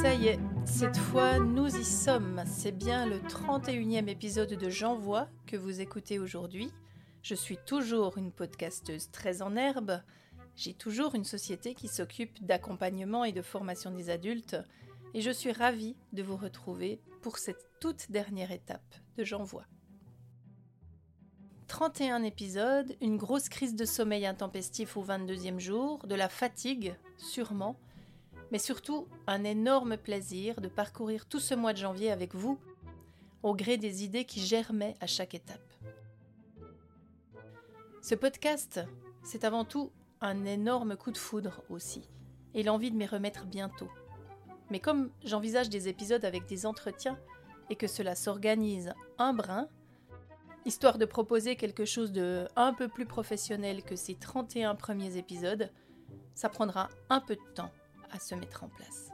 [0.00, 2.44] Ça y est, cette fois nous y sommes.
[2.46, 6.70] C'est bien le 31e épisode de J'envoie que vous écoutez aujourd'hui.
[7.20, 10.00] Je suis toujours une podcasteuse très en herbe.
[10.54, 14.56] J'ai toujours une société qui s'occupe d'accompagnement et de formation des adultes.
[15.14, 19.66] Et je suis ravie de vous retrouver pour cette toute dernière étape de J'envoie.
[21.66, 27.80] 31 épisodes, une grosse crise de sommeil intempestif au 22e jour, de la fatigue, sûrement,
[28.50, 32.58] mais surtout un énorme plaisir de parcourir tout ce mois de janvier avec vous,
[33.42, 35.60] au gré des idées qui germaient à chaque étape.
[38.02, 38.80] Ce podcast,
[39.22, 42.08] c'est avant tout un énorme coup de foudre aussi,
[42.54, 43.90] et l'envie de m'y remettre bientôt.
[44.70, 47.18] Mais comme j'envisage des épisodes avec des entretiens
[47.70, 49.68] et que cela s'organise un brin,
[50.64, 55.70] histoire de proposer quelque chose de un peu plus professionnel que ces 31 premiers épisodes,
[56.34, 57.70] ça prendra un peu de temps
[58.10, 59.10] à se mettre en place.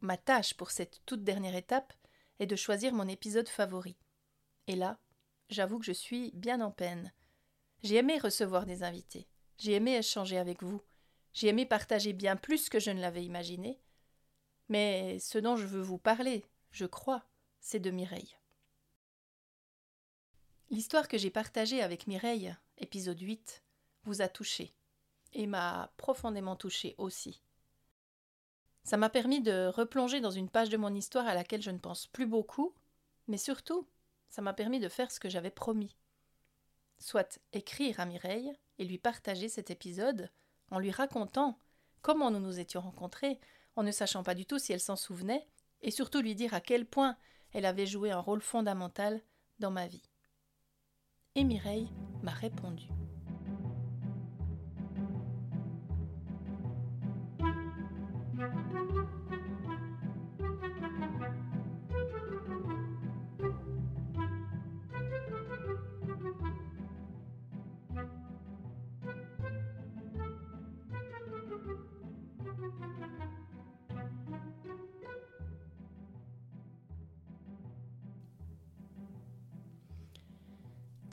[0.00, 1.92] Ma tâche pour cette toute dernière étape
[2.38, 3.96] est de choisir mon épisode favori.
[4.68, 4.98] Et là,
[5.50, 7.12] j'avoue que je suis bien en peine.
[7.82, 9.28] J'ai aimé recevoir des invités,
[9.58, 10.80] j'ai aimé échanger avec vous,
[11.32, 13.80] j'ai aimé partager bien plus que je ne l'avais imaginé,
[14.68, 17.24] mais ce dont je veux vous parler, je crois,
[17.60, 18.36] c'est de Mireille.
[20.68, 23.62] L'histoire que j'ai partagée avec Mireille, épisode 8,
[24.02, 24.74] vous a touché,
[25.32, 27.40] et m'a profondément touché aussi.
[28.82, 31.78] Ça m'a permis de replonger dans une page de mon histoire à laquelle je ne
[31.78, 32.74] pense plus beaucoup,
[33.28, 33.86] mais surtout,
[34.28, 35.96] ça m'a permis de faire ce que j'avais promis.
[36.98, 40.32] Soit écrire à Mireille et lui partager cet épisode
[40.72, 41.60] en lui racontant
[42.02, 43.38] comment nous nous étions rencontrés,
[43.76, 45.46] en ne sachant pas du tout si elle s'en souvenait,
[45.82, 47.16] et surtout lui dire à quel point
[47.52, 49.22] elle avait joué un rôle fondamental
[49.60, 50.10] dans ma vie.
[51.38, 51.90] Et Mireille
[52.22, 52.88] m'a répondu.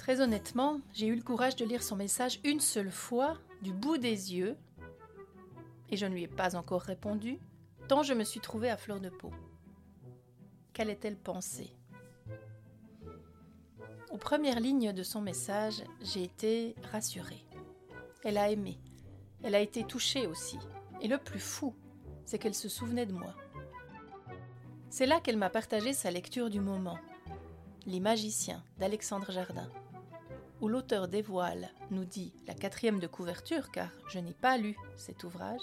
[0.03, 3.97] Très honnêtement, j'ai eu le courage de lire son message une seule fois, du bout
[3.97, 4.57] des yeux,
[5.89, 7.39] et je ne lui ai pas encore répondu,
[7.87, 9.31] tant je me suis trouvée à fleur de peau.
[10.73, 11.73] Qu'allait-elle penser
[14.11, 17.45] Aux premières lignes de son message, j'ai été rassurée.
[18.25, 18.81] Elle a aimé,
[19.41, 20.59] elle a été touchée aussi,
[20.99, 21.73] et le plus fou,
[22.25, 23.33] c'est qu'elle se souvenait de moi.
[24.89, 26.99] C'est là qu'elle m'a partagé sa lecture du moment,
[27.85, 29.71] Les magiciens d'Alexandre Jardin
[30.63, 35.25] où l'auteur dévoile, nous dit la quatrième de couverture, car je n'ai pas lu cet
[35.25, 35.59] ouvrage,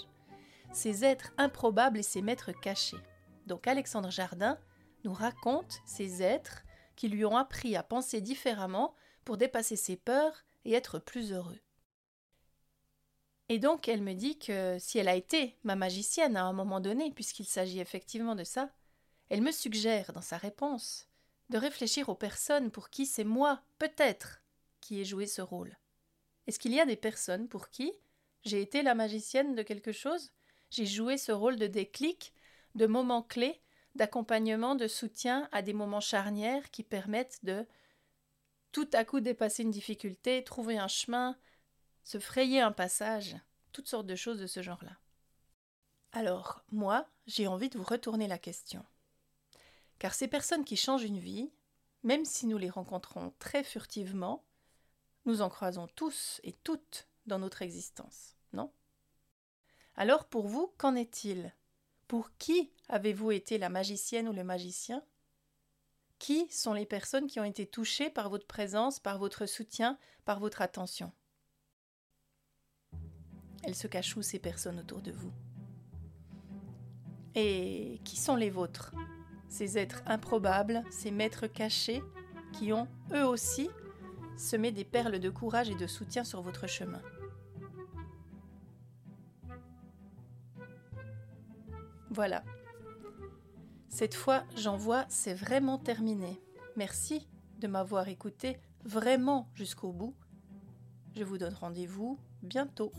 [0.73, 2.99] ces êtres improbables et ces maîtres cachés.
[3.47, 4.59] Donc Alexandre Jardin
[5.03, 6.61] nous raconte ces êtres
[6.95, 8.93] qui lui ont appris à penser différemment
[9.25, 11.59] pour dépasser ses peurs et être plus heureux.
[13.49, 16.79] Et donc elle me dit que si elle a été ma magicienne à un moment
[16.79, 18.69] donné, puisqu'il s'agit effectivement de ça,
[19.29, 21.07] elle me suggère dans sa réponse
[21.49, 24.40] de réfléchir aux personnes pour qui c'est moi, peut-être,
[24.81, 25.77] qui ait joué ce rôle
[26.47, 27.93] Est-ce qu'il y a des personnes pour qui
[28.43, 30.31] j'ai été la magicienne de quelque chose?
[30.71, 32.33] J'ai joué ce rôle de déclic,
[32.75, 33.61] de moment clé,
[33.95, 37.67] d'accompagnement, de soutien à des moments charnières qui permettent de
[38.71, 41.37] tout à coup dépasser une difficulté, trouver un chemin,
[42.03, 43.35] se frayer un passage,
[43.73, 44.97] toutes sortes de choses de ce genre-là.
[46.13, 48.83] Alors, moi, j'ai envie de vous retourner la question.
[49.99, 51.51] Car ces personnes qui changent une vie,
[52.03, 54.43] même si nous les rencontrons très furtivement,
[55.25, 58.71] nous en croisons tous et toutes dans notre existence, non?
[59.95, 61.53] Alors pour vous, qu'en est-il?
[62.07, 65.03] Pour qui avez-vous été la magicienne ou le magicien?
[66.19, 70.39] Qui sont les personnes qui ont été touchées par votre présence, par votre soutien, par
[70.39, 71.11] votre attention?
[73.63, 75.31] Elles se cachent où ces personnes autour de vous?
[77.35, 78.93] Et qui sont les vôtres?
[79.49, 82.01] Ces êtres improbables, ces maîtres cachés
[82.53, 83.69] qui ont eux aussi
[84.41, 87.01] semez des perles de courage et de soutien sur votre chemin.
[92.09, 92.43] Voilà.
[93.87, 96.41] Cette fois, j'en vois, c'est vraiment terminé.
[96.75, 97.27] Merci
[97.59, 100.15] de m'avoir écouté vraiment jusqu'au bout.
[101.15, 102.91] Je vous donne rendez-vous bientôt.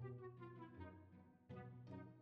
[0.00, 0.12] Thank
[1.90, 2.17] you.